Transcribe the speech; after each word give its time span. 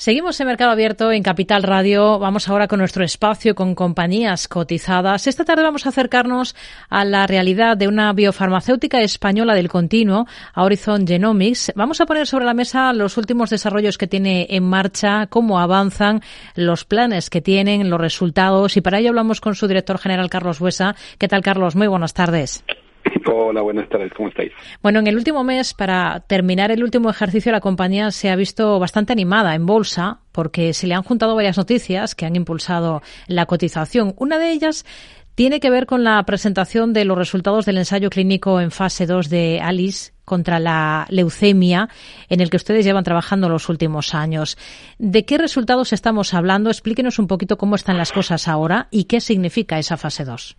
Seguimos 0.00 0.38
en 0.38 0.46
Mercado 0.46 0.70
Abierto 0.70 1.10
en 1.10 1.24
Capital 1.24 1.64
Radio. 1.64 2.20
Vamos 2.20 2.48
ahora 2.48 2.68
con 2.68 2.78
nuestro 2.78 3.02
espacio 3.02 3.56
con 3.56 3.74
compañías 3.74 4.46
cotizadas. 4.46 5.26
Esta 5.26 5.44
tarde 5.44 5.64
vamos 5.64 5.86
a 5.86 5.88
acercarnos 5.88 6.54
a 6.88 7.04
la 7.04 7.26
realidad 7.26 7.76
de 7.76 7.88
una 7.88 8.12
biofarmacéutica 8.12 9.00
española 9.00 9.56
del 9.56 9.68
continuo, 9.68 10.28
a 10.54 10.62
Horizon 10.62 11.04
Genomics. 11.04 11.72
Vamos 11.74 12.00
a 12.00 12.06
poner 12.06 12.28
sobre 12.28 12.44
la 12.44 12.54
mesa 12.54 12.92
los 12.92 13.16
últimos 13.16 13.50
desarrollos 13.50 13.98
que 13.98 14.06
tiene 14.06 14.46
en 14.50 14.62
marcha, 14.62 15.26
cómo 15.26 15.58
avanzan, 15.58 16.22
los 16.54 16.84
planes 16.84 17.28
que 17.28 17.40
tienen, 17.40 17.90
los 17.90 18.00
resultados. 18.00 18.76
Y 18.76 18.80
para 18.80 19.00
ello 19.00 19.08
hablamos 19.08 19.40
con 19.40 19.56
su 19.56 19.66
director 19.66 19.98
general, 19.98 20.30
Carlos 20.30 20.60
Buesa. 20.60 20.94
¿Qué 21.18 21.26
tal, 21.26 21.42
Carlos? 21.42 21.74
Muy 21.74 21.88
buenas 21.88 22.14
tardes. 22.14 22.62
Hola, 23.30 23.60
buenas 23.60 23.88
tardes, 23.90 24.10
¿cómo 24.16 24.30
estáis? 24.30 24.52
Bueno, 24.82 25.00
en 25.00 25.06
el 25.06 25.16
último 25.16 25.44
mes, 25.44 25.74
para 25.74 26.20
terminar 26.20 26.70
el 26.70 26.82
último 26.82 27.10
ejercicio, 27.10 27.52
la 27.52 27.60
compañía 27.60 28.10
se 28.10 28.30
ha 28.30 28.36
visto 28.36 28.78
bastante 28.78 29.12
animada 29.12 29.54
en 29.54 29.66
bolsa 29.66 30.20
porque 30.32 30.72
se 30.72 30.86
le 30.86 30.94
han 30.94 31.02
juntado 31.02 31.34
varias 31.34 31.58
noticias 31.58 32.14
que 32.14 32.24
han 32.24 32.36
impulsado 32.36 33.02
la 33.26 33.44
cotización. 33.44 34.14
Una 34.16 34.38
de 34.38 34.52
ellas 34.52 34.86
tiene 35.34 35.60
que 35.60 35.68
ver 35.70 35.84
con 35.86 36.04
la 36.04 36.22
presentación 36.24 36.92
de 36.92 37.04
los 37.04 37.18
resultados 37.18 37.66
del 37.66 37.78
ensayo 37.78 38.08
clínico 38.08 38.60
en 38.60 38.70
fase 38.70 39.06
2 39.06 39.28
de 39.28 39.60
ALICE 39.60 40.12
contra 40.24 40.58
la 40.58 41.06
leucemia, 41.10 41.88
en 42.28 42.40
el 42.40 42.50
que 42.50 42.56
ustedes 42.56 42.84
llevan 42.84 43.04
trabajando 43.04 43.48
los 43.48 43.68
últimos 43.68 44.14
años. 44.14 44.58
¿De 44.98 45.24
qué 45.24 45.38
resultados 45.38 45.92
estamos 45.92 46.34
hablando? 46.34 46.70
Explíquenos 46.70 47.18
un 47.18 47.26
poquito 47.26 47.56
cómo 47.56 47.76
están 47.76 47.98
las 47.98 48.10
cosas 48.10 48.48
ahora 48.48 48.88
y 48.90 49.04
qué 49.04 49.20
significa 49.20 49.78
esa 49.78 49.96
fase 49.96 50.24
2. 50.24 50.56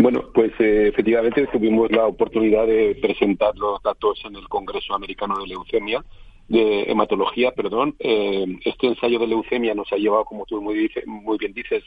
Bueno, 0.00 0.30
pues 0.32 0.52
eh, 0.60 0.86
efectivamente 0.86 1.48
tuvimos 1.48 1.90
la 1.90 2.06
oportunidad 2.06 2.68
de 2.68 2.96
presentar 3.02 3.56
los 3.56 3.82
datos 3.82 4.22
en 4.24 4.36
el 4.36 4.48
Congreso 4.48 4.94
Americano 4.94 5.36
de 5.40 5.48
Leucemia, 5.48 6.04
de 6.46 6.84
hematología, 6.84 7.50
perdón. 7.50 7.96
Eh, 7.98 8.46
este 8.64 8.86
ensayo 8.86 9.18
de 9.18 9.26
leucemia 9.26 9.74
nos 9.74 9.92
ha 9.92 9.96
llevado, 9.96 10.24
como 10.24 10.46
tú 10.46 10.62
muy, 10.62 10.88
muy 11.04 11.36
bien 11.36 11.52
dices, 11.52 11.82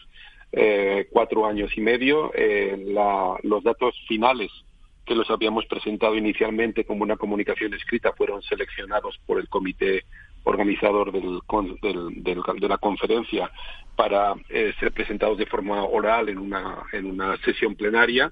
eh, 0.52 1.08
cuatro 1.10 1.46
años 1.46 1.72
y 1.78 1.80
medio. 1.80 2.34
los 3.44 3.64
datos 3.64 3.96
finales 4.10 4.52
que 5.06 5.16
los 5.16 5.30
habíamos 5.32 5.66
presentado 5.68 6.18
inicialmente 6.18 6.84
como 6.84 7.04
una 7.04 7.16
comunicación 7.16 7.74
escrita 7.74 8.12
fueron 8.12 8.42
seleccionados 8.42 9.22
por 9.26 9.40
el 9.40 9.48
comité 9.48 10.04
organizador 10.44 11.12
del, 11.12 11.42
de 12.24 12.68
la 12.68 12.78
conferencia 12.78 13.52
para 13.96 14.34
eh, 14.50 14.74
ser 14.80 14.92
presentados 14.92 15.38
de 15.38 15.46
forma 15.46 15.84
oral 15.84 16.30
en 16.30 16.40
una, 16.40 16.84
en 16.94 17.06
una 17.06 17.38
sesión 17.38 17.76
plenaria. 17.76 18.32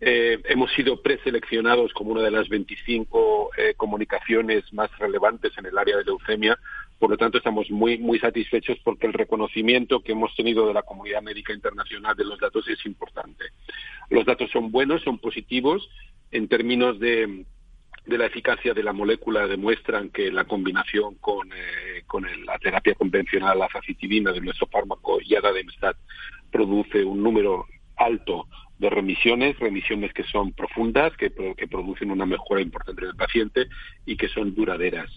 Eh, 0.00 0.40
hemos 0.44 0.72
sido 0.74 1.02
preseleccionados 1.02 1.92
como 1.92 2.12
una 2.12 2.22
de 2.22 2.30
las 2.30 2.48
25 2.48 3.50
eh, 3.56 3.74
comunicaciones 3.76 4.72
más 4.72 4.96
relevantes 4.98 5.52
en 5.58 5.66
el 5.66 5.76
área 5.76 5.96
de 5.96 6.04
leucemia. 6.04 6.56
Por 7.00 7.10
lo 7.10 7.16
tanto, 7.16 7.38
estamos 7.38 7.68
muy, 7.70 7.98
muy 7.98 8.18
satisfechos 8.20 8.78
porque 8.84 9.06
el 9.06 9.12
reconocimiento 9.12 10.00
que 10.00 10.12
hemos 10.12 10.34
tenido 10.36 10.68
de 10.68 10.74
la 10.74 10.82
comunidad 10.82 11.22
médica 11.22 11.52
internacional 11.52 12.16
de 12.16 12.24
los 12.24 12.38
datos 12.38 12.68
es 12.68 12.84
importante. 12.86 13.46
Los 14.10 14.24
datos 14.24 14.50
son 14.52 14.70
buenos, 14.70 15.02
son 15.02 15.18
positivos 15.18 15.88
en 16.30 16.46
términos 16.46 17.00
de 17.00 17.44
de 18.08 18.18
la 18.18 18.26
eficacia 18.26 18.72
de 18.72 18.82
la 18.82 18.94
molécula 18.94 19.46
demuestran 19.46 20.08
que 20.08 20.32
la 20.32 20.44
combinación 20.44 21.16
con, 21.16 21.52
eh, 21.52 22.02
con 22.06 22.26
la 22.46 22.58
terapia 22.58 22.94
convencional, 22.94 23.58
la 23.58 23.68
facitidina 23.68 24.32
de 24.32 24.40
nuestro 24.40 24.66
fármaco 24.66 25.20
Yadademstat, 25.20 25.96
produce 26.50 27.04
un 27.04 27.22
número 27.22 27.66
alto 27.96 28.48
de 28.78 28.88
remisiones, 28.88 29.58
remisiones 29.58 30.12
que 30.14 30.22
son 30.24 30.52
profundas, 30.52 31.14
que, 31.18 31.30
que 31.54 31.68
producen 31.68 32.10
una 32.10 32.24
mejora 32.24 32.62
importante 32.62 33.04
del 33.04 33.14
paciente 33.14 33.66
y 34.06 34.16
que 34.16 34.28
son 34.28 34.54
duraderas. 34.54 35.10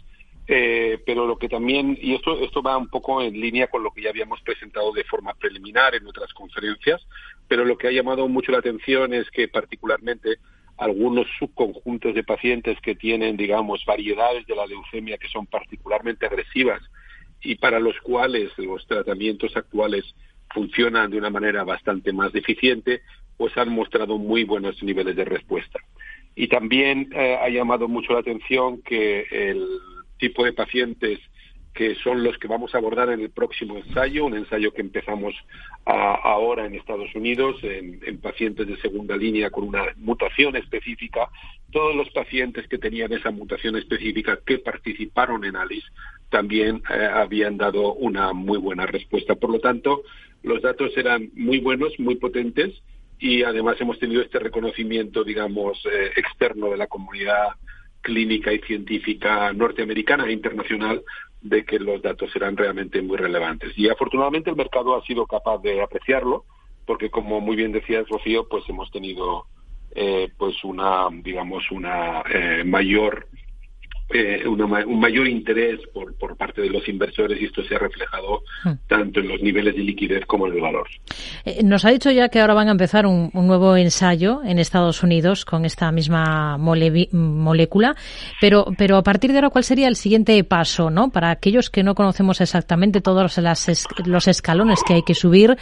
Eh, 0.48 1.00
pero 1.06 1.28
lo 1.28 1.38
que 1.38 1.48
también, 1.48 1.98
y 2.02 2.16
esto, 2.16 2.38
esto 2.42 2.62
va 2.62 2.76
un 2.76 2.90
poco 2.90 3.22
en 3.22 3.40
línea 3.40 3.68
con 3.68 3.84
lo 3.84 3.92
que 3.92 4.02
ya 4.02 4.10
habíamos 4.10 4.42
presentado 4.42 4.92
de 4.92 5.06
forma 5.06 5.34
preliminar 5.36 5.96
en 5.96 6.06
otras 6.06 6.34
conferencias, 6.34 7.02
pero 7.48 7.64
lo 7.64 7.78
que 7.78 7.88
ha 7.88 7.92
llamado 7.92 8.28
mucho 8.28 8.52
la 8.52 8.58
atención 8.58 9.14
es 9.14 9.30
que 9.30 9.48
particularmente 9.48 10.40
algunos 10.82 11.28
subconjuntos 11.38 12.16
de 12.16 12.24
pacientes 12.24 12.76
que 12.82 12.96
tienen, 12.96 13.38
digamos, 13.38 13.86
variedades 13.86 14.48
de 14.48 14.56
la 14.56 14.66
leucemia 14.66 15.20
que 15.20 15.28
son 15.28 15.46
particularmente 15.46 16.26
agresivas 16.26 16.82
y 17.40 17.54
para 17.54 17.80
los 17.80 17.96
cuales 18.02 18.50
los 18.58 18.88
tratamientos 18.88 19.56
actuales 19.56 20.04
funcionan 20.52 21.12
de 21.12 21.20
una 21.20 21.30
manera 21.30 21.64
bastante 21.64 22.12
más 22.12 22.34
deficiente, 22.34 23.02
pues 23.38 23.56
han 23.58 23.70
mostrado 23.70 24.18
muy 24.18 24.44
buenos 24.44 24.82
niveles 24.82 25.16
de 25.16 25.26
respuesta. 25.26 25.80
Y 26.36 26.48
también 26.48 27.10
eh, 27.14 27.38
ha 27.40 27.50
llamado 27.50 27.88
mucho 27.88 28.14
la 28.14 28.22
atención 28.22 28.82
que 28.82 29.28
el 29.30 29.64
tipo 30.18 30.44
de 30.44 30.54
pacientes 30.54 31.20
que 31.74 31.96
son 31.96 32.24
los 32.24 32.38
que 32.38 32.48
vamos 32.48 32.76
a 32.76 32.80
abordar 32.80 33.10
en 33.10 33.22
el 33.22 33.30
próximo 33.30 33.78
ensayo, 33.78 34.26
un 34.26 34.36
ensayo 34.36 34.74
que 34.74 34.82
empezamos 34.82 35.34
ahora 35.86 36.66
en 36.66 36.76
Estados 36.76 37.14
Unidos, 37.16 37.58
en, 37.64 38.18
pacientes 38.20 38.68
de 38.68 38.78
segunda 38.78 39.16
línea 39.16 39.50
con 39.50 39.64
una 39.64 39.86
mutación 39.98 40.56
específica. 40.56 41.30
Todos 41.72 41.96
los 41.96 42.10
pacientes 42.10 42.68
que 42.68 42.78
tenían 42.78 43.14
esa 43.14 43.32
mutación 43.32 43.78
específica 43.78 44.40
que 44.46 44.60
participaron 44.60 45.46
en 45.46 45.56
ALICE 45.56 45.88
también 46.30 46.84
eh, 46.94 47.10
habían 47.12 47.58
dado 47.58 47.94
una 47.94 48.34
muy 48.34 48.58
buena 48.58 48.86
respuesta. 48.86 49.36
Por 49.36 49.50
lo 49.50 49.60
tanto, 49.60 50.04
los 50.44 50.62
datos 50.62 50.96
eran 50.98 51.32
muy 51.36 51.60
buenos, 51.60 51.98
muy 52.00 52.16
potentes 52.16 52.82
y 53.18 53.44
además 53.44 53.80
hemos 53.80 53.98
tenido 54.00 54.22
este 54.22 54.40
reconocimiento, 54.40 55.24
digamos, 55.24 55.82
eh, 55.86 56.12
externo 56.16 56.70
de 56.70 56.78
la 56.78 56.88
comunidad 56.88 57.50
clínica 58.02 58.52
y 58.52 58.60
científica 58.60 59.54
norteamericana 59.54 60.26
e 60.26 60.34
internacional 60.34 61.04
de 61.42 61.66
que 61.66 61.80
los 61.80 62.02
datos 62.02 62.30
eran 62.36 62.56
realmente 62.56 63.02
muy 63.02 63.18
relevantes. 63.18 63.72
Y 63.78 63.90
afortunadamente 63.90 64.50
el 64.50 64.56
mercado 64.56 64.96
ha 64.96 65.06
sido 65.06 65.26
capaz 65.26 65.60
de 65.60 65.82
apreciarlo, 65.82 66.46
porque 66.86 67.10
como 67.10 67.42
muy 67.42 67.56
bien 67.56 67.72
decías, 67.72 68.08
Rocío, 68.10 68.48
pues 68.48 68.64
hemos 68.70 68.92
tenido 68.92 69.46
eh, 69.94 70.30
pues 70.38 70.64
una, 70.64 71.08
digamos, 71.12 71.70
una 71.72 72.24
eh, 72.34 72.64
mayor 72.64 73.28
eh, 74.14 74.48
un 74.48 75.00
mayor 75.00 75.28
interés 75.28 75.80
por, 75.94 76.14
por 76.16 76.38
parte 76.38 76.62
de 76.62 76.70
los 76.70 76.88
inversores 76.88 77.42
y 77.42 77.46
esto 77.46 77.64
se 77.64 77.76
ha 77.76 77.80
reflejado 77.80 78.44
hmm. 78.64 78.72
tanto 78.88 79.20
en 79.20 79.28
los 79.28 79.42
niveles 79.42 79.76
de 79.76 79.82
liquidez 79.82 80.26
como 80.26 80.48
en 80.48 80.54
el 80.54 80.62
valor. 80.62 80.88
Eh, 81.46 81.62
nos 81.64 81.86
ha 81.86 81.90
dicho 81.90 82.12
ya 82.12 82.30
que 82.30 82.40
ahora 82.40 82.54
van 82.54 82.68
a 82.68 82.72
empezar 82.72 83.06
un, 83.06 83.32
nuevo 83.34 83.76
ensayo 83.76 84.42
en 84.44 84.60
Estados 84.60 85.04
Unidos 85.04 85.46
con 85.46 85.66
esta 85.66 85.92
misma 85.92 86.58
molécula, 86.58 87.96
pero, 88.40 88.66
pero 88.78 88.98
a 88.98 89.04
partir 89.04 89.32
de 89.32 89.38
ahora, 89.38 89.50
¿cuál 89.50 89.64
sería 89.64 89.88
el 89.88 89.96
siguiente 89.96 90.42
paso? 90.44 90.90
¿no? 90.90 91.10
Para 91.10 91.32
aquellos 91.32 91.70
que 91.70 91.84
no 91.84 91.96
conocemos 91.96 92.42
exactamente 92.42 93.02
todos 93.02 93.38
los 94.06 94.28
escalones 94.28 94.84
que 94.84 94.94
hay 94.94 95.04
que 95.04 95.16
subir, 95.16 95.58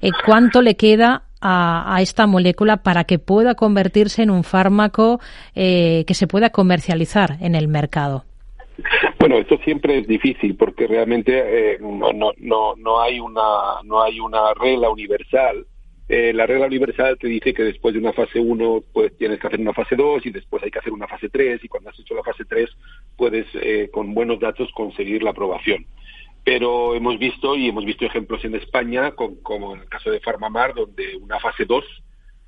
eh, 0.00 0.10
¿cuánto 0.24 0.62
le 0.62 0.76
queda 0.76 1.24
a, 1.42 1.98
esta 2.00 2.26
molécula 2.26 2.78
para 2.78 3.04
que 3.04 3.18
pueda 3.18 3.54
convertirse 3.54 4.22
en 4.22 4.30
un 4.30 4.44
fármaco 4.44 5.20
eh, 5.54 6.04
que 6.06 6.14
se 6.14 6.26
pueda 6.26 6.50
comercializar 6.50 7.36
en 7.40 7.54
el 7.54 7.68
mercado? 7.68 8.24
Bueno, 9.18 9.38
esto 9.38 9.58
siempre 9.64 9.98
es 9.98 10.06
difícil 10.06 10.56
porque 10.56 10.86
realmente 10.86 11.74
eh, 11.74 11.78
no, 11.80 12.12
no, 12.38 12.74
no, 12.76 13.00
hay 13.00 13.20
una, 13.20 13.80
no 13.84 14.02
hay 14.02 14.18
una 14.18 14.54
regla 14.54 14.90
universal. 14.90 15.66
Eh, 16.08 16.32
la 16.32 16.46
regla 16.46 16.66
universal 16.66 17.16
te 17.18 17.28
dice 17.28 17.54
que 17.54 17.62
después 17.62 17.94
de 17.94 18.00
una 18.00 18.12
fase 18.12 18.40
1 18.40 18.82
pues 18.92 19.16
tienes 19.16 19.38
que 19.38 19.46
hacer 19.46 19.60
una 19.60 19.72
fase 19.72 19.94
2 19.94 20.26
y 20.26 20.30
después 20.30 20.62
hay 20.62 20.70
que 20.70 20.80
hacer 20.80 20.92
una 20.92 21.06
fase 21.06 21.28
3 21.28 21.62
y 21.62 21.68
cuando 21.68 21.90
has 21.90 21.98
hecho 21.98 22.14
la 22.14 22.24
fase 22.24 22.44
3 22.44 22.68
puedes 23.16 23.46
con 23.92 24.12
buenos 24.12 24.40
datos 24.40 24.68
conseguir 24.72 25.22
la 25.22 25.30
aprobación 25.30 25.86
pero 26.44 26.94
hemos 26.94 27.18
visto 27.18 27.56
y 27.56 27.68
hemos 27.68 27.84
visto 27.84 28.04
ejemplos 28.04 28.44
en 28.44 28.54
España, 28.56 29.12
como 29.12 29.74
en 29.74 29.82
el 29.82 29.88
caso 29.88 30.10
de 30.10 30.20
Farmamar, 30.20 30.74
donde 30.74 31.16
una 31.16 31.38
fase 31.38 31.64
2 31.64 31.84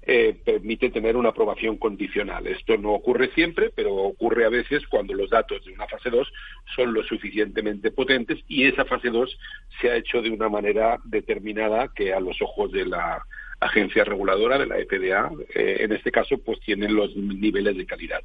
eh, 0.06 0.36
permite 0.44 0.90
tener 0.90 1.16
una 1.16 1.30
aprobación 1.30 1.78
condicional. 1.78 2.46
Esto 2.46 2.76
no 2.76 2.92
ocurre 2.92 3.30
siempre, 3.34 3.70
pero 3.74 3.94
ocurre 3.94 4.44
a 4.44 4.50
veces 4.50 4.86
cuando 4.86 5.14
los 5.14 5.30
datos 5.30 5.64
de 5.64 5.72
una 5.72 5.86
fase 5.86 6.10
2 6.10 6.30
son 6.76 6.92
lo 6.92 7.02
suficientemente 7.04 7.90
potentes 7.90 8.40
y 8.46 8.64
esa 8.64 8.84
fase 8.84 9.08
2 9.08 9.38
se 9.80 9.90
ha 9.90 9.96
hecho 9.96 10.20
de 10.20 10.28
una 10.30 10.50
manera 10.50 10.98
determinada 11.04 11.88
que 11.94 12.12
a 12.12 12.20
los 12.20 12.40
ojos 12.42 12.70
de 12.72 12.84
la 12.84 13.22
agencia 13.60 14.04
reguladora 14.04 14.58
de 14.58 14.66
la 14.66 14.78
EPDA, 14.78 15.30
eh, 15.54 15.78
en 15.80 15.92
este 15.92 16.12
caso, 16.12 16.36
pues 16.36 16.60
tienen 16.60 16.94
los 16.94 17.16
niveles 17.16 17.74
de 17.76 17.86
calidad. 17.86 18.20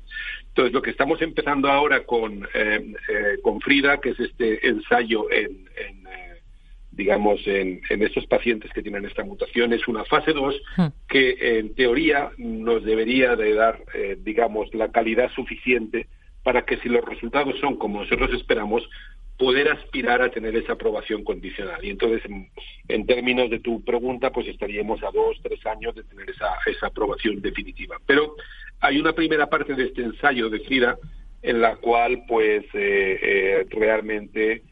Entonces, 0.49 0.73
lo 0.73 0.81
que 0.81 0.89
estamos 0.89 1.21
empezando 1.21 1.69
ahora 1.69 2.03
con, 2.03 2.45
eh, 2.53 2.93
con 3.41 3.61
Frida, 3.61 4.01
que 4.01 4.09
es 4.09 4.19
este 4.19 4.67
ensayo 4.67 5.31
en, 5.31 5.65
digamos, 6.91 7.39
en, 7.47 7.79
en, 7.89 8.03
estos 8.03 8.25
pacientes 8.25 8.69
que 8.73 8.81
tienen 8.81 9.05
esta 9.05 9.23
mutación, 9.23 9.71
es 9.71 9.87
una 9.87 10.03
fase 10.03 10.33
2 10.33 10.61
hmm. 10.75 10.87
Que, 11.09 11.59
en 11.59 11.73
teoría, 11.75 12.31
nos 12.37 12.83
debería 12.85 13.35
de 13.35 13.53
dar, 13.53 13.83
digamos, 14.19 14.73
la 14.73 14.91
calidad 14.91 15.31
suficiente 15.31 16.07
para 16.43 16.63
que 16.65 16.77
si 16.77 16.89
los 16.89 17.03
resultados 17.03 17.59
son 17.59 17.77
como 17.77 18.01
nosotros 18.01 18.31
esperamos, 18.33 18.87
poder 19.39 19.69
aspirar 19.69 20.21
a 20.21 20.29
tener 20.29 20.53
esa 20.57 20.73
aprobación 20.73 21.23
condicional. 21.23 21.83
Y 21.83 21.89
entonces, 21.89 22.21
en, 22.89 23.05
términos 23.05 23.49
de 23.49 23.59
tu 23.59 23.81
pregunta, 23.85 24.31
pues 24.31 24.47
estaríamos 24.47 25.01
a 25.01 25.11
dos, 25.11 25.37
tres 25.41 25.65
años 25.65 25.95
de 25.95 26.03
tener 26.03 26.29
esa, 26.29 26.49
esa 26.65 26.87
aprobación 26.87 27.41
definitiva. 27.41 27.97
Pero 28.05 28.35
hay 28.81 28.99
una 28.99 29.13
primera 29.13 29.47
parte 29.47 29.75
de 29.75 29.85
este 29.85 30.01
ensayo 30.01 30.49
de 30.49 30.59
FIRA 30.59 30.97
en 31.41 31.61
la 31.61 31.77
cual, 31.77 32.23
pues, 32.27 32.65
eh, 32.73 33.19
eh, 33.21 33.65
realmente 33.69 34.63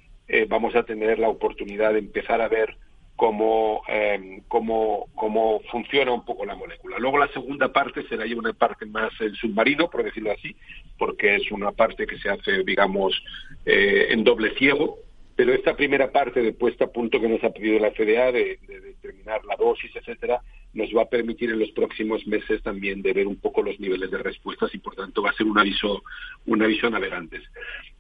vamos 0.50 0.76
a 0.76 0.84
tener 0.84 1.20
la 1.20 1.30
oportunidad 1.30 1.94
de 1.94 2.00
empezar 2.00 2.42
a 2.42 2.50
ver 2.50 2.76
cómo, 3.18 3.82
eh, 3.90 4.42
cómo, 4.48 5.08
cómo, 5.16 5.60
funciona 5.72 6.14
un 6.14 6.24
poco 6.24 6.46
la 6.46 6.56
molécula. 6.56 7.00
Luego 7.00 7.18
la 7.18 7.28
segunda 7.34 7.74
parte 7.74 8.08
será 8.08 8.26
ya 8.26 8.36
una 8.36 8.54
parte 8.54 8.86
más 8.86 9.12
el 9.20 9.36
submarino, 9.36 9.90
por 9.90 10.04
decirlo 10.04 10.32
así, 10.32 10.56
porque 10.98 11.36
es 11.36 11.52
una 11.52 11.72
parte 11.72 12.06
que 12.06 12.18
se 12.20 12.30
hace, 12.30 12.64
digamos, 12.64 13.22
eh, 13.66 14.08
en 14.12 14.24
doble 14.24 14.54
ciego, 14.56 15.00
pero 15.36 15.54
esta 15.54 15.76
primera 15.76 16.12
parte 16.12 16.42
de 16.42 16.54
puesta 16.54 16.86
a 16.86 16.92
punto 16.92 17.20
que 17.20 17.28
nos 17.28 17.44
ha 17.44 17.50
pedido 17.50 17.80
la 17.80 17.92
FDA 17.92 18.32
de, 18.32 18.60
determinar 18.68 19.44
la 19.46 19.56
dosis, 19.56 19.94
etcétera, 19.96 20.42
nos 20.74 20.90
va 20.96 21.04
a 21.04 21.10
permitir 21.10 21.50
en 21.50 21.60
los 21.60 21.72
próximos 21.72 22.26
meses 22.28 22.62
también 22.62 23.02
de 23.02 23.14
ver 23.14 23.28
un 23.28 23.38
poco 23.38 23.64
los 23.64 23.80
niveles 23.80 24.12
de 24.12 24.20
respuestas 24.20 24.74
y 24.76 24.78
por 24.78 24.96
tanto 24.96 25.24
va 25.24 25.32
a 25.32 25.34
ser 25.34 25.48
un 25.48 25.58
aviso, 25.58 26.04
un 26.46 26.62
aviso 26.62 26.88
a 26.88 26.92
navegantes. 26.92 27.42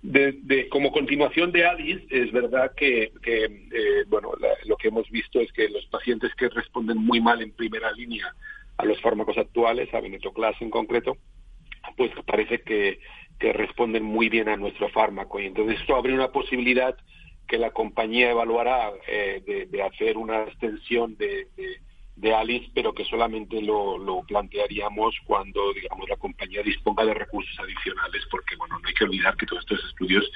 De, 0.01 0.67
como 0.69 0.91
continuación 0.91 1.51
de 1.51 1.65
Alice, 1.65 2.05
es 2.09 2.31
verdad 2.31 2.71
que, 2.75 3.11
eh, 3.25 4.03
bueno, 4.07 4.31
lo 4.65 4.77
que 4.77 4.89
hemos 4.89 5.09
visto 5.09 5.39
es 5.39 5.51
que 5.53 5.69
los 5.69 5.85
pacientes 5.87 6.33
que 6.35 6.49
responden 6.49 6.97
muy 6.97 7.19
mal 7.19 7.41
en 7.41 7.51
primera 7.51 7.91
línea 7.93 8.31
a 8.77 8.85
los 8.85 9.01
fármacos 9.01 9.37
actuales, 9.37 9.91
a 9.93 10.01
venetoclax 10.01 10.61
en 10.61 10.69
concreto, 10.69 11.17
pues 11.95 12.11
parece 12.25 12.61
que, 12.61 12.99
responden 13.39 14.03
muy 14.03 14.29
bien 14.29 14.49
a 14.49 14.57
nuestro 14.57 14.89
fármaco 14.89 15.39
y 15.39 15.45
entonces 15.45 15.79
esto 15.79 15.95
abre 15.95 16.11
una 16.11 16.31
posibilidad 16.31 16.97
que 17.47 17.59
la 17.59 17.69
compañía 17.69 18.31
evaluará 18.31 18.91
eh, 19.07 19.67
de, 19.69 19.83
hacer 19.83 20.17
una 20.17 20.41
extensión 20.43 21.15
de, 21.17 21.47
de, 21.55 21.79
Alice, 22.35 22.69
pero 22.73 22.93
que 22.93 23.05
solamente 23.05 23.61
lo, 23.61 23.97
lo, 23.97 24.23
plantearíamos 24.23 25.15
cuando, 25.25 25.73
digamos, 25.73 26.09
la 26.09 26.15
compañía 26.15 26.63
disponga 26.63 27.05
de 27.05 27.13
recursos 27.13 27.57
adicionales, 27.59 28.23
porque, 28.31 28.55
bueno, 28.55 28.79
no 28.79 28.87
hay 28.87 28.93
que 28.93 29.03
olvidar 29.03 29.37
que 29.37 29.45
todos 29.45 29.61
estos 29.61 29.85
estudios, 29.85 30.29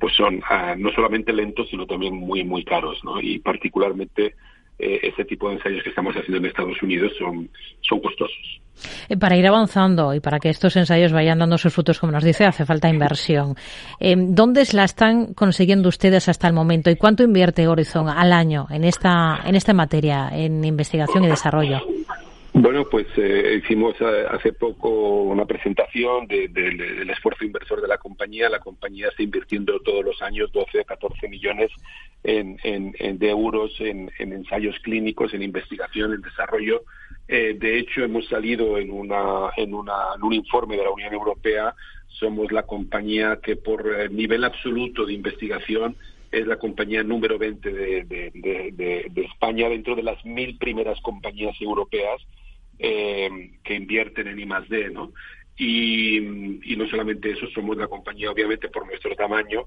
pues 0.00 0.14
son 0.14 0.42
ah, 0.48 0.74
no 0.76 0.90
solamente 0.90 1.32
lentos, 1.32 1.68
sino 1.70 1.86
también 1.86 2.14
muy, 2.14 2.44
muy 2.44 2.64
caros, 2.64 3.02
¿no? 3.04 3.20
Y 3.20 3.38
particularmente 3.38 4.34
eh, 4.78 5.00
este 5.02 5.24
tipo 5.24 5.48
de 5.48 5.56
ensayos 5.56 5.82
que 5.82 5.90
estamos 5.90 6.14
haciendo 6.14 6.38
en 6.38 6.46
Estados 6.46 6.82
Unidos 6.82 7.12
son, 7.18 7.48
son 7.80 8.00
costosos. 8.00 8.60
Eh, 9.08 9.16
para 9.16 9.36
ir 9.36 9.46
avanzando 9.46 10.14
y 10.14 10.20
para 10.20 10.38
que 10.38 10.50
estos 10.50 10.76
ensayos 10.76 11.12
vayan 11.12 11.38
dando 11.38 11.58
sus 11.58 11.74
frutos, 11.74 11.98
como 11.98 12.12
nos 12.12 12.24
dice, 12.24 12.44
hace 12.44 12.64
falta 12.64 12.88
inversión. 12.88 13.56
Eh, 13.98 14.14
¿Dónde 14.16 14.64
la 14.72 14.84
están 14.84 15.34
consiguiendo 15.34 15.88
ustedes 15.88 16.28
hasta 16.28 16.46
el 16.46 16.54
momento 16.54 16.90
y 16.90 16.96
cuánto 16.96 17.22
invierte 17.22 17.66
Horizon 17.66 18.08
al 18.08 18.32
año 18.32 18.66
en 18.70 18.84
esta, 18.84 19.40
en 19.44 19.54
esta 19.54 19.72
materia, 19.72 20.30
en 20.32 20.64
investigación 20.64 21.24
y 21.24 21.28
desarrollo? 21.28 21.80
Bueno, 22.60 22.86
pues 22.90 23.06
eh, 23.16 23.60
hicimos 23.62 23.94
hace 24.00 24.52
poco 24.52 25.22
una 25.22 25.44
presentación 25.44 26.26
del 26.26 27.08
esfuerzo 27.08 27.44
inversor 27.44 27.80
de 27.80 27.86
la 27.86 27.98
compañía. 27.98 28.48
La 28.48 28.58
compañía 28.58 29.08
está 29.08 29.22
invirtiendo 29.22 29.78
todos 29.78 30.04
los 30.04 30.20
años 30.22 30.50
12 30.50 30.80
a 30.80 30.84
14 30.84 31.28
millones 31.28 31.70
en, 32.24 32.56
de 32.90 33.30
euros 33.30 33.72
en, 33.78 34.10
ensayos 34.18 34.74
clínicos, 34.80 35.34
en 35.34 35.42
investigación, 35.42 36.14
en 36.14 36.20
desarrollo. 36.20 36.82
Eh, 37.28 37.54
de 37.56 37.78
hecho, 37.78 38.02
hemos 38.02 38.26
salido 38.26 38.76
en, 38.76 38.90
una, 38.90 39.50
en, 39.56 39.72
una, 39.72 39.94
en 40.16 40.24
un 40.24 40.32
informe 40.32 40.76
de 40.76 40.82
la 40.82 40.90
Unión 40.90 41.12
Europea, 41.12 41.76
somos 42.08 42.50
la 42.50 42.64
compañía 42.64 43.38
que 43.40 43.54
por 43.54 43.86
eh, 43.86 44.08
nivel 44.08 44.42
absoluto 44.42 45.06
de 45.06 45.12
investigación 45.12 45.94
es 46.32 46.44
la 46.44 46.56
compañía 46.56 47.04
número 47.04 47.38
20 47.38 47.72
de, 47.72 48.04
de, 48.04 49.22
España 49.32 49.68
dentro 49.68 49.94
de 49.94 50.02
las 50.02 50.22
mil 50.24 50.58
primeras 50.58 51.00
compañías 51.00 51.54
europeas 51.60 52.20
eh, 52.78 53.58
que 53.62 53.74
invierten 53.74 54.28
en 54.28 54.38
I+D, 54.38 54.90
¿no? 54.90 55.12
Y, 55.56 56.18
y 56.72 56.76
no 56.76 56.88
solamente 56.88 57.30
eso, 57.30 57.48
somos 57.48 57.76
la 57.76 57.88
compañía, 57.88 58.30
obviamente, 58.30 58.68
por 58.68 58.86
nuestro 58.86 59.14
tamaño, 59.16 59.66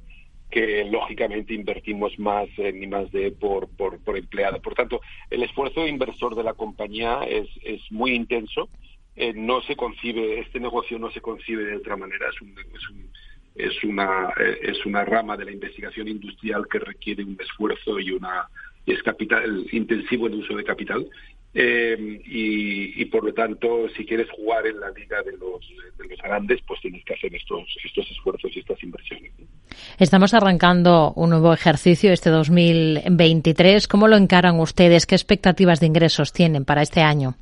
que 0.51 0.85
lógicamente 0.85 1.53
invertimos 1.53 2.17
más 2.19 2.47
en 2.57 2.89
más 2.89 3.11
de 3.11 3.31
por, 3.31 3.69
por, 3.69 3.99
por, 4.03 4.17
empleado. 4.17 4.61
Por 4.61 4.75
tanto, 4.75 5.01
el 5.29 5.43
esfuerzo 5.43 5.87
inversor 5.87 6.35
de 6.35 6.43
la 6.43 6.53
compañía 6.53 7.21
es, 7.27 7.47
es 7.63 7.81
muy 7.89 8.11
intenso. 8.11 8.69
Eh, 9.15 9.33
no 9.33 9.61
se 9.61 9.75
concibe, 9.75 10.39
este 10.39 10.59
negocio 10.59 10.99
no 10.99 11.09
se 11.11 11.21
concibe 11.21 11.65
de 11.65 11.77
otra 11.77 11.95
manera. 11.95 12.27
Es, 12.29 12.41
un, 12.41 12.53
es, 12.57 12.89
un, 12.89 13.11
es, 13.55 13.83
una, 13.83 14.33
eh, 14.37 14.59
es 14.61 14.85
una 14.85 15.05
rama 15.05 15.37
de 15.37 15.45
la 15.45 15.51
investigación 15.51 16.09
industrial 16.09 16.67
que 16.69 16.79
requiere 16.79 17.23
un 17.23 17.37
esfuerzo 17.39 17.99
y 17.99 18.11
una 18.11 18.47
es 18.85 19.01
capital 19.03 19.65
intensivo 19.71 20.27
en 20.27 20.35
uso 20.35 20.55
de 20.55 20.63
capital 20.63 21.07
eh, 21.53 22.21
y, 22.25 23.03
por 23.05 23.25
lo 23.25 23.33
tanto, 23.33 23.89
si 23.89 24.05
quieres 24.05 24.29
jugar 24.31 24.65
en 24.67 24.79
la 24.79 24.89
liga 24.91 25.21
de 25.21 25.33
los, 25.33 25.59
de 25.97 26.07
los 26.07 26.21
grandes, 26.21 26.61
pues 26.65 26.79
tienes 26.79 27.03
que 27.03 27.13
hacer 27.13 27.35
estos, 27.35 27.67
estos 27.83 28.09
esfuerzos 28.09 28.51
y 28.55 28.59
estas 28.59 28.81
inversiones. 28.81 29.33
Estamos 29.99 30.33
arrancando 30.33 31.11
un 31.15 31.31
nuevo 31.31 31.53
ejercicio 31.53 32.13
este 32.13 32.29
2023. 32.29 33.87
¿Cómo 33.87 34.07
lo 34.07 34.15
encaran 34.15 34.59
ustedes? 34.59 35.05
¿Qué 35.05 35.15
expectativas 35.15 35.81
de 35.81 35.87
ingresos 35.87 36.31
tienen 36.31 36.63
para 36.63 36.83
este 36.83 37.01
año? 37.01 37.35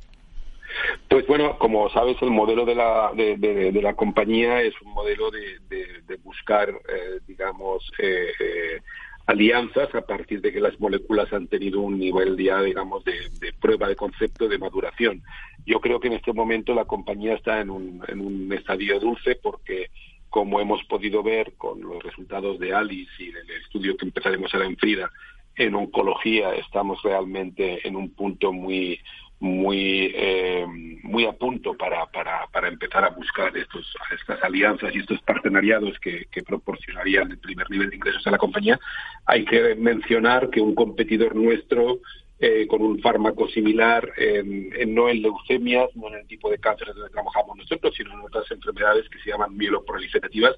Pues 1.08 1.26
bueno, 1.26 1.56
como 1.58 1.88
sabes, 1.90 2.16
el 2.20 2.30
modelo 2.30 2.64
de 2.64 2.74
la, 2.74 3.12
de, 3.14 3.36
de, 3.36 3.82
la 3.82 3.94
compañía 3.94 4.60
es 4.62 4.74
un 4.82 4.92
modelo 4.92 5.30
de, 5.30 6.16
buscar, 6.24 6.68
eh, 6.68 7.20
digamos, 7.26 7.90
eh, 7.98 8.28
eh 8.40 8.80
alianzas 9.30 9.94
a 9.94 10.00
partir 10.02 10.40
de 10.40 10.52
que 10.52 10.60
las 10.60 10.78
moléculas 10.80 11.32
han 11.32 11.46
tenido 11.46 11.80
un 11.80 11.98
nivel 11.98 12.36
ya, 12.36 12.60
digamos, 12.62 13.04
de, 13.04 13.14
prueba 13.60 13.88
de 13.88 13.94
concepto 13.94 14.48
de 14.48 14.58
maduración. 14.58 15.22
Yo 15.64 15.80
creo 15.80 16.00
que 16.00 16.08
en 16.08 16.14
este 16.14 16.32
momento 16.32 16.74
la 16.74 16.84
compañía 16.84 17.34
está 17.34 17.60
en 17.60 17.70
un, 17.70 18.02
en 18.08 18.20
un 18.20 18.52
estadio 18.52 18.98
dulce 18.98 19.36
porque, 19.36 19.90
como 20.28 20.60
hemos 20.60 20.82
podido 20.84 21.22
ver 21.22 21.52
con 21.56 21.80
los 21.80 22.02
resultados 22.02 22.58
de 22.58 22.74
Alice 22.74 23.12
y 23.18 23.30
del 23.30 23.50
estudio 23.62 23.96
que 23.96 24.06
empezaremos 24.06 24.52
ahora 24.52 24.66
en 24.66 24.76
Frida, 24.76 25.10
en 25.54 25.74
oncología 25.74 26.54
estamos 26.54 27.00
realmente 27.02 27.86
en 27.86 27.94
un 27.94 28.10
punto 28.10 28.52
muy 28.52 28.98
muy 29.40 30.12
eh, 30.14 30.66
muy 31.02 31.24
a 31.24 31.32
punto 31.32 31.74
para, 31.74 32.06
para, 32.06 32.46
para 32.52 32.68
empezar 32.68 33.04
a 33.04 33.08
buscar 33.08 33.56
estos 33.56 33.94
estas 34.14 34.42
alianzas 34.44 34.94
y 34.94 34.98
estos 34.98 35.20
partenariados 35.22 35.98
que, 35.98 36.26
que, 36.30 36.42
proporcionarían 36.42 37.30
el 37.30 37.38
primer 37.38 37.68
nivel 37.70 37.88
de 37.88 37.96
ingresos 37.96 38.26
a 38.26 38.30
la 38.30 38.38
compañía 38.38 38.78
hay 39.24 39.46
que 39.46 39.74
mencionar 39.76 40.50
que 40.50 40.60
un 40.60 40.74
competidor 40.74 41.34
nuestro 41.34 42.00
eh, 42.38 42.66
con 42.66 42.82
un 42.82 43.00
fármaco 43.00 43.48
similar 43.48 44.12
en, 44.18 44.94
no 44.94 45.08
en 45.08 45.22
leucemias 45.22 45.88
no 45.96 46.08
en 46.08 46.16
el 46.16 46.26
tipo 46.26 46.50
de 46.50 46.58
cánceres 46.58 46.94
donde 46.94 47.10
trabajamos 47.10 47.56
nosotros 47.56 47.94
sino 47.96 48.12
en 48.12 48.20
otras 48.20 48.50
enfermedades 48.50 49.08
que 49.08 49.20
se 49.20 49.30
llaman 49.30 49.56
mieloproliferativas 49.56 50.56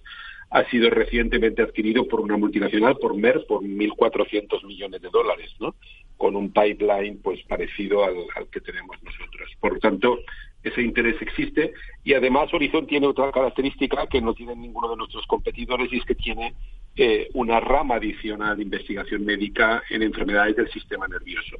ha 0.52 0.68
sido 0.70 0.90
recientemente 0.90 1.62
adquirido 1.62 2.06
por 2.06 2.20
una 2.20 2.36
multinacional, 2.36 2.98
por 2.98 3.16
Merck, 3.16 3.46
por 3.46 3.62
1.400 3.62 4.62
millones 4.66 5.00
de 5.00 5.08
dólares, 5.08 5.50
¿no? 5.58 5.74
Con 6.16 6.36
un 6.36 6.52
pipeline 6.52 7.18
pues 7.22 7.42
parecido 7.44 8.04
al, 8.04 8.14
que 8.50 8.60
tenemos 8.60 8.96
nosotros. 9.02 9.50
Por 9.60 9.74
lo 9.74 9.80
tanto, 9.80 10.18
ese 10.62 10.82
interés 10.82 11.20
existe 11.20 11.72
y 12.04 12.14
además 12.14 12.52
Horizon 12.54 12.86
tiene 12.86 13.08
otra 13.08 13.32
característica 13.32 14.06
que 14.06 14.20
no 14.20 14.32
tiene 14.34 14.54
ninguno 14.54 14.90
de 14.90 14.96
nuestros 14.96 15.26
competidores 15.26 15.92
y 15.92 15.98
es 15.98 16.04
que 16.04 16.14
tiene 16.14 16.54
eh, 16.94 17.28
una 17.34 17.58
rama 17.58 17.96
adicional 17.96 18.56
de 18.56 18.62
investigación 18.62 19.24
médica 19.24 19.82
en 19.90 20.02
enfermedades 20.02 20.56
del 20.56 20.70
sistema 20.70 21.08
nervioso. 21.08 21.56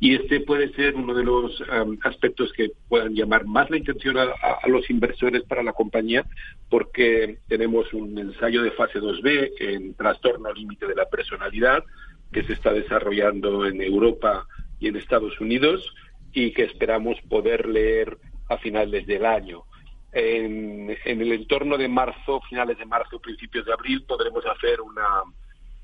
Y 0.00 0.14
este 0.14 0.40
puede 0.40 0.72
ser 0.74 0.94
uno 0.94 1.12
de 1.12 1.24
los 1.24 1.60
um, 1.60 1.98
aspectos 2.02 2.52
que 2.52 2.70
puedan 2.88 3.14
llamar 3.14 3.46
más 3.46 3.68
la 3.68 3.78
atención 3.78 4.16
a, 4.16 4.28
los 4.68 4.88
inversores 4.90 5.42
para 5.42 5.64
la 5.64 5.72
compañía, 5.72 6.24
porque 6.70 7.38
tenemos 7.48 7.92
un 7.92 8.16
ensayo 8.16 8.62
de 8.62 8.70
fase 8.72 9.00
2B 9.00 9.52
en 9.58 9.94
trastorno 9.94 10.52
límite 10.52 10.86
de 10.86 10.94
la 10.94 11.06
personalidad 11.06 11.82
que 12.32 12.42
se 12.44 12.52
está 12.52 12.72
desarrollando 12.72 13.66
en 13.66 13.80
Europa 13.82 14.46
y 14.80 14.88
en 14.88 14.96
Estados 14.96 15.40
Unidos 15.40 15.92
y 16.32 16.52
que 16.52 16.64
esperamos 16.64 17.20
poder 17.28 17.66
leer 17.66 18.18
a 18.48 18.58
finales 18.58 19.06
del 19.06 19.24
año. 19.26 19.64
En, 20.12 20.96
en 21.04 21.20
el 21.20 21.32
entorno 21.32 21.76
de 21.76 21.88
marzo, 21.88 22.40
finales 22.48 22.78
de 22.78 22.86
marzo, 22.86 23.20
principios 23.20 23.66
de 23.66 23.72
abril, 23.72 24.04
podremos 24.04 24.44
hacer 24.46 24.80
una, 24.80 25.22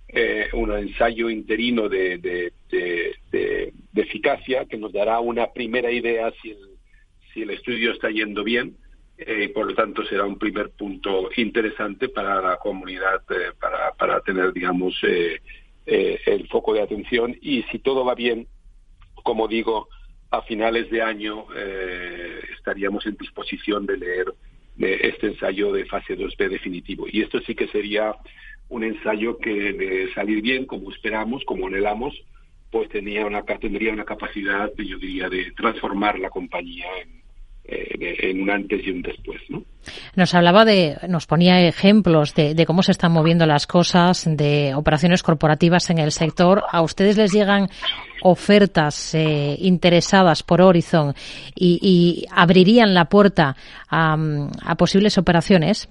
eh, 0.08 0.48
un 0.52 0.72
ensayo 0.72 1.28
interino 1.28 1.88
de, 1.88 2.18
de, 2.18 2.52
eficacia 3.96 4.64
que 4.66 4.76
nos 4.76 4.92
dará 4.92 5.18
una 5.18 5.52
primera 5.52 5.90
idea 5.90 6.32
si 6.40 6.50
el, 6.50 6.58
si 7.32 7.42
el 7.42 7.50
estudio 7.50 7.92
está 7.92 8.10
yendo 8.10 8.44
bien. 8.44 8.76
Eh, 9.16 9.50
por 9.54 9.66
lo 9.66 9.74
tanto, 9.74 10.04
será 10.04 10.24
un 10.24 10.38
primer 10.38 10.70
punto 10.70 11.30
interesante 11.36 12.08
para 12.08 12.40
la 12.40 12.56
comunidad, 12.56 13.22
eh, 13.30 13.52
para, 13.58 13.92
para 13.92 14.20
tener, 14.20 14.52
digamos, 14.52 15.00
el 15.86 16.48
foco 16.48 16.74
de 16.74 16.82
atención. 16.82 17.36
Y 17.40 17.62
si 17.64 17.78
todo 17.78 18.04
va 18.04 18.14
bien, 18.14 18.46
como 19.22 19.48
digo, 19.48 19.88
a 20.30 20.42
finales 20.42 20.90
de 20.90 21.02
año 21.02 21.46
estaríamos 22.56 23.06
en 23.06 23.16
disposición 23.16 23.86
de 23.86 23.96
leer 23.96 24.34
este 24.78 25.28
ensayo 25.28 25.72
de 25.72 25.86
fase 25.86 26.16
2B 26.16 26.48
definitivo. 26.48 27.06
Y 27.10 27.22
esto 27.22 27.40
sí 27.40 27.54
que 27.54 27.68
sería 27.68 28.14
un 28.68 28.84
ensayo 28.84 29.38
que 29.38 29.72
de 29.72 30.12
salir 30.14 30.42
bien, 30.42 30.66
como 30.66 30.90
esperamos, 30.90 31.44
como 31.44 31.66
anhelamos, 31.66 32.14
pues 32.70 32.88
tenía 32.88 33.24
una, 33.24 33.42
tendría 33.42 33.92
una 33.92 34.04
capacidad, 34.04 34.72
yo 34.76 34.98
diría, 34.98 35.28
de 35.28 35.52
transformar 35.52 36.18
la 36.18 36.30
compañía 36.30 36.86
en, 37.02 37.23
en 37.66 38.42
un 38.42 38.50
antes 38.50 38.86
y 38.86 38.90
un 38.90 39.02
después, 39.02 39.40
¿no? 39.48 39.62
Nos 40.16 40.34
hablaba 40.34 40.64
de, 40.64 40.96
nos 41.08 41.26
ponía 41.26 41.66
ejemplos 41.66 42.34
de, 42.34 42.64
cómo 42.66 42.82
se 42.82 42.92
están 42.92 43.12
moviendo 43.12 43.46
las 43.46 43.66
cosas, 43.66 44.24
de 44.36 44.74
operaciones 44.74 45.22
corporativas 45.22 45.90
en 45.90 45.98
el 45.98 46.12
sector. 46.12 46.62
¿A 46.70 46.82
ustedes 46.82 47.16
les 47.16 47.32
llegan 47.32 47.68
ofertas 48.22 49.14
eh, 49.14 49.56
interesadas 49.58 50.42
por 50.42 50.60
Horizon 50.62 51.14
y, 51.54 52.26
abrirían 52.30 52.94
la 52.94 53.06
puerta 53.06 53.56
a, 53.90 54.16
posibles 54.76 55.18
operaciones? 55.18 55.88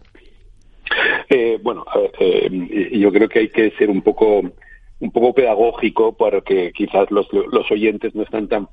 Eh, 1.30 1.60
bueno, 1.62 1.86
eh, 2.20 2.50
yo 2.92 3.12
creo 3.12 3.30
que 3.30 3.40
hay 3.40 3.50
que 3.50 3.72
ser 3.72 3.90
un 3.90 4.02
poco 4.02 4.42
un 5.00 5.12
poco 5.12 5.34
pedagógico 5.34 6.16
porque 6.16 6.72
quizás 6.72 7.12
los, 7.12 7.28
los 7.34 7.70
oyentes 7.72 8.16
no 8.16 8.24
están 8.24 8.48
tan 8.48 8.70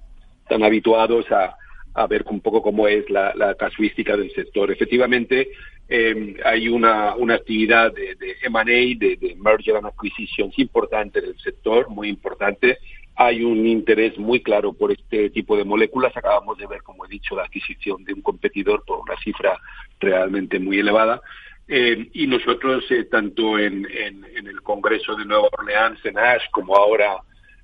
tan 0.48 0.62
habituados 0.62 1.26
a, 1.32 1.56
a 1.94 2.06
ver 2.06 2.24
un 2.28 2.40
poco 2.40 2.62
cómo 2.62 2.86
es 2.88 3.08
la, 3.10 3.54
casuística 3.58 4.16
del 4.16 4.32
sector. 4.32 4.70
Efectivamente, 4.70 5.50
eh, 5.88 6.36
hay 6.44 6.68
una, 6.68 7.14
una 7.16 7.34
actividad 7.34 7.92
de, 7.92 8.16
M&A, 8.42 8.64
de, 8.64 9.36
Merger 9.38 9.76
and 9.76 9.86
Acquisitions 9.86 10.58
importante 10.58 11.20
del 11.20 11.38
sector, 11.38 11.88
muy 11.88 12.08
importante. 12.08 12.78
Hay 13.16 13.42
un 13.42 13.66
interés 13.66 14.16
muy 14.18 14.40
claro 14.40 14.72
por 14.72 14.92
este 14.92 15.30
tipo 15.30 15.56
de 15.56 15.64
moléculas. 15.64 16.16
Acabamos 16.16 16.56
de 16.58 16.66
ver, 16.66 16.82
como 16.82 17.04
he 17.04 17.08
dicho, 17.08 17.34
la 17.34 17.42
adquisición 17.42 18.04
de 18.04 18.14
un 18.14 18.22
competidor 18.22 18.84
por 18.84 19.00
una 19.00 19.16
cifra 19.22 19.58
realmente 19.98 20.58
muy 20.58 20.78
elevada. 20.78 21.20
Eh, 21.68 22.08
y 22.14 22.26
nosotros, 22.26 22.84
eh, 22.90 23.04
tanto 23.04 23.58
en, 23.58 23.86
el 23.86 24.62
Congreso 24.62 25.16
de 25.16 25.24
Nueva 25.24 25.48
Orleans, 25.58 26.04
en 26.04 26.18
Ash, 26.18 26.42
como 26.50 26.76
ahora 26.76 27.16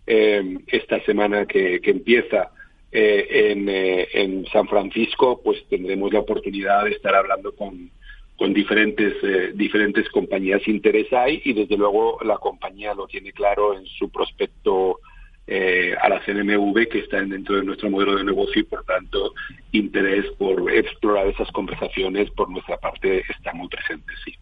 esta 0.09 1.01
semana 1.05 1.47
que 1.47 1.81
empieza, 1.83 2.53
eh, 2.93 3.51
en, 3.53 3.69
eh, 3.69 4.09
en, 4.13 4.47
San 4.47 4.69
Francisco, 4.69 5.41
pues 5.43 5.67
tendremos 5.69 6.13
la 6.13 6.21
oportunidad 6.21 6.85
de 6.85 6.91
estar 6.91 7.15
hablando 7.15 7.55
con, 7.55 7.91
con 8.37 8.55
diferentes, 8.55 9.15
eh, 9.23 9.53
diferentes 9.55 10.09
compañías 10.11 10.67
interesadas 10.69 11.33
y 11.45 11.53
desde 11.53 11.77
luego 11.77 12.19
la 12.23 12.39
compañía 12.39 12.95
lo 12.95 13.07
tiene 13.07 13.33
claro 13.33 13.77
en 13.77 13.87
su 13.87 14.11
prospecto 14.11 15.01
a 15.49 16.09
la 16.09 16.21
CNMV 16.25 16.89
que 16.89 16.99
está 16.99 17.23
dentro 17.23 17.55
de 17.55 17.63
nuestro 17.63 17.89
modelo 17.89 18.17
de 18.17 18.25
negocio 18.25 18.63
y 18.63 18.65
por 18.65 18.83
tanto 18.85 19.33
interés 19.71 20.27
por 20.39 20.73
explorar 20.73 21.29
esas 21.29 21.53
conversaciones 21.53 22.29
por 22.33 22.51
nuestra 22.51 22.79
parte 22.79 23.23
está 23.29 23.53
muy 23.53 23.69
presente, 23.69 24.13
sí. 24.25 24.35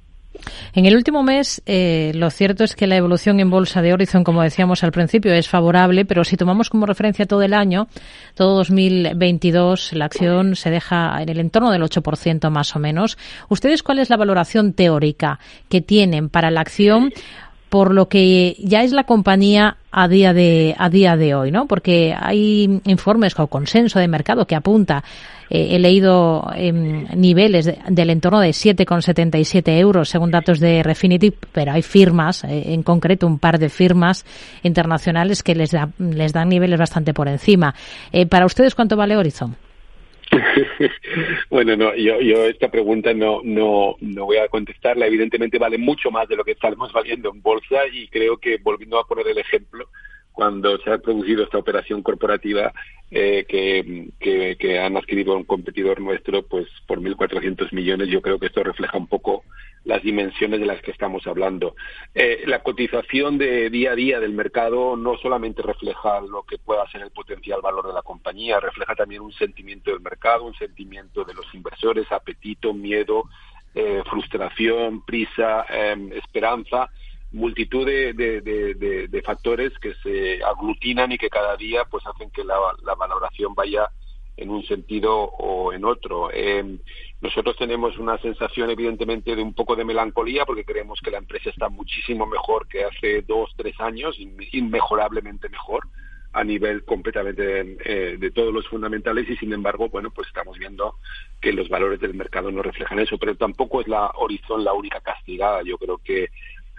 En 0.74 0.86
el 0.86 0.96
último 0.96 1.22
mes, 1.22 1.62
eh, 1.66 2.12
lo 2.14 2.30
cierto 2.30 2.64
es 2.64 2.74
que 2.74 2.86
la 2.86 2.96
evolución 2.96 3.40
en 3.40 3.50
bolsa 3.50 3.82
de 3.82 3.92
Horizon, 3.92 4.24
como 4.24 4.42
decíamos 4.42 4.82
al 4.82 4.92
principio, 4.92 5.32
es 5.32 5.48
favorable, 5.48 6.04
pero 6.04 6.24
si 6.24 6.36
tomamos 6.36 6.70
como 6.70 6.86
referencia 6.86 7.26
todo 7.26 7.42
el 7.42 7.54
año, 7.54 7.88
todo 8.34 8.56
2022, 8.56 9.92
la 9.92 10.06
acción 10.06 10.56
se 10.56 10.70
deja 10.70 11.22
en 11.22 11.28
el 11.28 11.38
entorno 11.38 11.70
del 11.70 11.82
8% 11.82 12.50
más 12.50 12.74
o 12.74 12.78
menos. 12.78 13.16
¿Ustedes 13.48 13.82
cuál 13.82 14.00
es 14.00 14.10
la 14.10 14.16
valoración 14.16 14.72
teórica 14.72 15.38
que 15.68 15.80
tienen 15.80 16.28
para 16.28 16.50
la 16.50 16.60
acción? 16.60 17.12
por 17.74 17.92
lo 17.92 18.08
que 18.08 18.54
ya 18.60 18.84
es 18.84 18.92
la 18.92 19.02
compañía 19.02 19.78
a 19.90 20.06
día 20.06 20.32
de 20.32 20.76
a 20.78 20.88
día 20.88 21.16
de 21.16 21.34
hoy, 21.34 21.50
¿no? 21.50 21.66
Porque 21.66 22.14
hay 22.16 22.80
informes 22.84 23.36
o 23.36 23.48
consenso 23.48 23.98
de 23.98 24.06
mercado 24.06 24.46
que 24.46 24.54
apunta 24.54 25.02
eh, 25.50 25.68
he 25.70 25.78
leído 25.78 26.46
em, 26.54 27.06
niveles 27.16 27.72
del 27.88 28.10
entorno 28.10 28.40
de 28.40 28.50
7,77 28.50 29.78
euros 29.78 30.08
según 30.08 30.30
datos 30.30 30.60
de 30.60 30.82
Refinitiv, 30.82 31.34
pero 31.52 31.72
hay 31.72 31.82
firmas, 31.82 32.44
eh, 32.44 32.72
en 32.72 32.82
concreto 32.82 33.26
un 33.26 33.38
par 33.38 33.58
de 33.58 33.68
firmas 33.68 34.24
internacionales 34.62 35.42
que 35.42 35.54
les, 35.54 35.72
les 35.98 36.32
dan 36.32 36.48
niveles 36.48 36.78
bastante 36.78 37.14
por 37.14 37.28
encima. 37.28 37.74
Eh, 38.12 38.26
¿Para 38.26 38.46
ustedes 38.46 38.74
cuánto 38.74 38.96
vale 38.96 39.16
Horizon? 39.16 39.56
bueno, 41.50 41.76
no, 41.76 41.94
yo, 41.94 42.20
yo 42.20 42.46
esta 42.46 42.68
pregunta 42.68 43.12
no, 43.12 43.40
no, 43.44 43.96
no 44.00 44.24
voy 44.24 44.38
a 44.38 44.48
contestarla. 44.48 45.06
Evidentemente 45.06 45.58
vale 45.58 45.78
mucho 45.78 46.10
más 46.10 46.28
de 46.28 46.36
lo 46.36 46.44
que 46.44 46.52
estamos 46.52 46.92
valiendo 46.94 47.30
en 47.30 47.42
bolsa 47.42 47.86
y 47.92 48.08
creo 48.08 48.36
que 48.38 48.58
volviendo 48.62 48.98
a 48.98 49.06
poner 49.06 49.28
el 49.28 49.38
ejemplo, 49.38 49.88
cuando 50.34 50.76
se 50.78 50.90
ha 50.90 50.98
producido 50.98 51.44
esta 51.44 51.58
operación 51.58 52.02
corporativa 52.02 52.72
eh, 53.10 53.46
que, 53.48 54.56
que, 54.58 54.78
han 54.80 54.96
adquirido 54.96 55.36
un 55.36 55.44
competidor 55.44 56.00
nuestro 56.00 56.42
pues 56.42 56.66
por 56.88 57.00
1.400 57.00 57.72
millones. 57.72 58.08
Yo 58.08 58.20
creo 58.20 58.40
que 58.40 58.46
esto 58.46 58.64
refleja 58.64 58.98
un 58.98 59.06
poco 59.06 59.44
las 59.84 60.02
dimensiones 60.02 60.58
de 60.58 60.66
las 60.66 60.82
que 60.82 60.90
estamos 60.90 61.24
hablando. 61.28 61.76
Eh, 62.16 62.42
la 62.46 62.64
cotización 62.64 63.38
de 63.38 63.70
día 63.70 63.92
a 63.92 63.94
día 63.94 64.18
del 64.18 64.32
mercado 64.32 64.96
no 64.96 65.16
solamente 65.18 65.62
refleja 65.62 66.20
lo 66.20 66.42
que 66.42 66.58
pueda 66.58 66.88
ser 66.90 67.02
el 67.02 67.12
potencial 67.12 67.60
valor 67.62 67.86
de 67.86 67.92
la 67.92 68.02
compañía, 68.02 68.58
refleja 68.58 68.96
también 68.96 69.22
un 69.22 69.32
sentimiento 69.32 69.92
del 69.92 70.00
mercado, 70.00 70.42
un 70.42 70.54
sentimiento 70.54 71.24
de 71.24 71.34
los 71.34 71.46
inversores, 71.54 72.10
apetito, 72.10 72.74
miedo, 72.74 73.24
eh, 73.76 74.02
frustración, 74.10 75.04
prisa, 75.04 75.64
em, 75.68 76.10
esperanza 76.12 76.90
multitud 77.34 77.84
de, 77.84 79.22
factores 79.24 79.72
que 79.78 79.94
se 80.02 80.42
aglutinan 80.42 81.12
y 81.12 81.18
que 81.18 81.28
cada 81.28 81.56
día 81.56 81.84
pues 81.84 82.06
hacen 82.06 82.30
que 82.30 82.44
la, 82.44 82.56
valoración 82.96 83.54
vaya 83.54 83.90
en 84.36 84.50
un 84.50 84.64
sentido 84.64 85.14
o 85.14 85.72
en 85.72 85.84
otro. 85.84 86.30
Eh, 86.32 86.78
nosotros 87.20 87.56
tenemos 87.56 87.98
una 87.98 88.18
sensación, 88.18 88.70
evidentemente, 88.70 89.34
de 89.34 89.42
un 89.42 89.54
poco 89.54 89.76
de 89.76 89.84
melancolía 89.84 90.44
porque 90.44 90.64
creemos 90.64 91.00
que 91.02 91.10
la 91.10 91.18
empresa 91.18 91.50
está 91.50 91.68
muchísimo 91.68 92.26
mejor 92.26 92.68
que 92.68 92.84
hace 92.84 93.22
dos, 93.22 93.50
tres 93.56 93.78
años, 93.80 94.16
inmejorablemente 94.18 95.48
mejor 95.48 95.88
a 96.34 96.42
nivel 96.42 96.84
completamente 96.84 97.76
eh, 97.84 98.16
de 98.18 98.30
todos 98.32 98.52
los 98.52 98.66
fundamentales 98.66 99.30
y 99.30 99.36
sin 99.36 99.52
embargo, 99.52 99.88
bueno, 99.88 100.10
pues 100.10 100.26
estamos 100.26 100.58
viendo 100.58 100.96
que 101.40 101.52
los 101.52 101.68
valores 101.68 102.00
del 102.00 102.14
mercado 102.14 102.50
no 102.50 102.60
reflejan 102.60 102.98
eso, 102.98 103.18
pero 103.18 103.36
tampoco 103.36 103.80
es 103.80 103.86
la 103.86 104.10
Horizon 104.16 104.64
la 104.64 104.72
única 104.72 105.00
castigada. 105.00 105.62
Yo 105.62 105.78
creo 105.78 105.98
que 105.98 106.30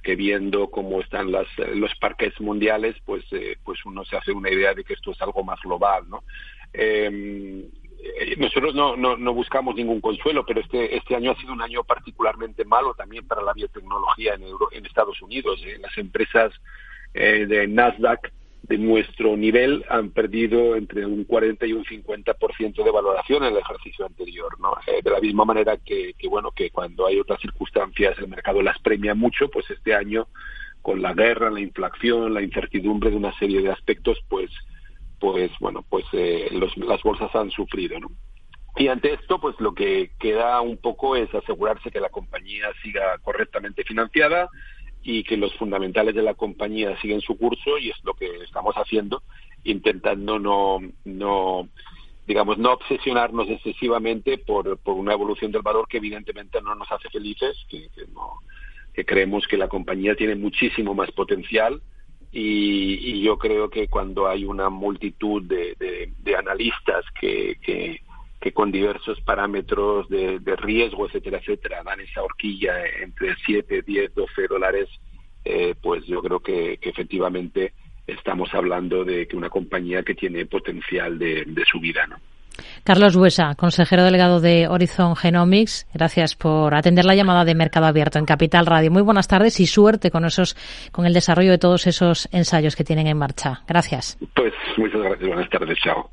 que 0.05 0.15
viendo 0.15 0.69
cómo 0.69 1.01
están 1.01 1.31
las, 1.31 1.47
los 1.74 1.93
parques 1.95 2.39
mundiales, 2.39 2.95
pues, 3.05 3.25
eh, 3.31 3.57
pues 3.63 3.83
uno 3.85 4.05
se 4.05 4.15
hace 4.15 4.31
una 4.31 4.51
idea 4.51 4.75
de 4.75 4.83
que 4.83 4.93
esto 4.93 5.12
es 5.12 5.21
algo 5.21 5.43
más 5.43 5.59
global, 5.62 6.07
¿no? 6.07 6.24
Em, 6.71 7.62
eh, 7.62 8.35
nosotros 8.38 8.75
no, 8.75 8.95
no, 8.95 9.33
buscamos 9.33 9.75
ningún 9.75 10.00
consuelo, 10.00 10.45
pero 10.45 10.62
este, 10.62 10.95
este 10.95 11.15
año 11.15 11.31
ha 11.31 11.41
sido 11.41 11.53
un 11.53 11.62
año 11.63 11.83
particularmente 11.83 12.63
malo 12.65 12.93
también 12.93 13.27
para 13.27 13.41
la 13.41 13.53
biotecnología 13.53 14.35
en, 14.35 14.43
en 14.43 14.85
Estados 14.85 15.19
Unidos. 15.24 15.59
Eh, 15.65 15.79
las 15.81 15.97
empresas 15.97 16.53
de 17.13 17.65
Nasdaq 17.69 18.29
de 18.67 18.77
nuestro 18.77 19.38
nivel 19.38 19.86
han 19.89 20.10
perdido 20.10 20.75
entre 20.75 21.05
un 21.05 21.24
40 21.24 21.65
y 21.67 21.74
un 21.74 21.86
50% 21.86 22.84
de 22.84 22.91
valoración 22.91 23.43
en 23.43 23.53
el 23.53 23.60
ejercicio 23.60 24.05
anterior, 24.05 24.60
¿no? 24.60 24.74
Eh, 24.88 25.01
de 25.03 25.12
la 25.12 25.19
misma 25.19 25.45
manera 25.45 25.77
que, 25.77 26.13
que, 26.17 26.27
bueno, 26.27 26.51
que 26.51 26.72
cuando 26.72 27.05
hay 27.05 27.19
otras 27.19 27.39
circunstancias 27.41 28.17
el 28.17 28.27
mercado 28.27 28.62
las 28.62 28.79
premia 28.79 29.13
mucho, 29.13 29.50
pues 29.50 29.69
este 29.69 29.93
año 29.93 30.27
con 30.81 31.01
la 31.01 31.13
guerra, 31.13 31.50
la 31.50 31.62
inflación, 31.62 32.34
la 32.34 32.41
incertidumbre 32.41 33.10
de 33.10 33.17
una 33.17 33.38
serie 33.38 33.62
de 33.62 33.72
aspectos, 33.72 34.19
pues, 34.29 34.51
pues 35.19 35.51
bueno, 35.60 35.84
pues 35.88 36.05
eh, 36.13 36.50
los, 36.51 36.75
las 36.77 37.01
bolsas 37.03 37.34
han 37.36 37.51
sufrido, 37.51 38.00
¿no? 38.00 38.10
Y 38.77 38.89
ante 38.89 39.13
esto, 39.13 39.39
pues 39.39 39.55
lo 39.60 39.74
que 39.74 40.12
queda 40.19 40.60
un 40.62 40.77
poco 40.77 41.15
es 41.15 41.34
asegurarse 41.34 41.91
que 41.91 42.01
la 42.01 42.10
compañía 42.10 42.67
siga 42.84 43.17
correctamente 43.19 43.84
financiada, 43.84 44.50
y 45.05 45.24
que 45.24 45.38
los 45.38 45.53
fundamentales 45.53 46.15
de 46.15 46.24
la 46.24 46.33
compañía 46.33 47.00
siguen 47.00 47.21
su 47.21 47.38
curso 47.38 47.77
y 47.77 47.91
es 47.91 48.03
lo 48.03 48.15
que 48.15 48.25
estamos 48.43 48.74
haciendo, 48.75 49.21
intentando 49.63 50.39
no, 50.39 50.79
no 51.05 51.69
digamos, 52.25 52.57
no 52.57 52.74
obsesionarnos 52.74 53.47
excesivamente 53.50 54.39
por, 54.39 54.79
por 54.79 54.95
una 54.95 55.13
evolución 55.13 55.51
del 55.51 55.62
valor 55.62 55.88
que 55.88 55.97
evidentemente 55.97 56.59
no 56.59 56.74
nos 56.74 56.91
hace 56.91 57.07
felices, 57.09 57.55
que, 57.69 57.88
no, 58.13 58.39
que 58.93 59.05
creemos 59.05 59.45
que 59.47 59.57
la 59.57 59.67
compañía 59.67 60.15
tiene 60.15 60.35
muchísimo 60.35 60.95
más 60.95 61.12
potencial. 61.12 61.81
Y, 62.31 63.21
yo 63.21 63.38
creo 63.38 63.69
que 63.69 63.88
cuando 63.88 64.27
hay 64.27 64.43
una 64.43 64.69
multitud 64.69 65.43
de, 65.43 66.35
analistas 66.38 67.05
que, 67.19 68.01
que 68.45 68.51
con 68.51 68.71
diversos 68.71 69.19
parámetros 69.21 70.07
de, 70.07 70.39
riesgo, 70.57 71.07
etcétera, 71.07 71.39
etcétera, 71.39 71.81
dan 71.83 71.99
esa 71.99 72.21
horquilla 72.21 72.73
entre 73.01 73.35
7, 73.43 73.81
10, 73.81 74.13
12 74.13 74.47
dólares, 74.47 74.87
eh, 75.43 75.73
pues 75.81 76.05
yo 76.05 76.21
creo 76.21 76.39
que, 76.41 76.77
efectivamente 76.79 77.73
estamos 78.05 78.53
hablando 78.53 79.03
de 79.03 79.27
que 79.27 79.35
una 79.35 79.49
compañía 79.49 80.03
que 80.03 80.13
tiene 80.13 80.45
potencial 80.45 81.17
de, 81.17 81.43
de 81.43 81.65
subida, 81.65 82.05
¿no? 82.05 82.17
Carlos 82.83 83.17
Buesa, 83.17 83.55
consejero 83.55 84.03
delegado 84.03 84.39
de 84.39 84.67
Horizon 84.67 85.15
Genomics, 85.15 85.87
gracias 85.91 86.35
por 86.35 86.75
atender 86.75 87.03
la 87.03 87.15
llamada 87.15 87.45
de 87.45 87.55
Mercado 87.55 87.87
Abierto 87.87 88.19
en 88.19 88.25
Capital 88.25 88.67
Radio. 88.67 88.91
Muy 88.91 89.01
buenas 89.01 89.27
tardes 89.27 89.59
y 89.59 89.65
suerte 89.65 90.11
con 90.11 90.23
esos, 90.23 90.55
con 90.91 91.07
el 91.07 91.15
desarrollo 91.15 91.49
de 91.49 91.57
todos 91.57 91.87
esos 91.87 92.29
ensayos 92.31 92.75
que 92.75 92.83
tienen 92.83 93.07
en 93.07 93.17
marcha. 93.17 93.63
Gracias. 93.67 94.19
Pues 94.35 94.53
muchas 94.77 95.01
gracias. 95.01 95.27
Buenas 95.27 95.49
tardes. 95.49 95.79
Chao. 95.79 96.11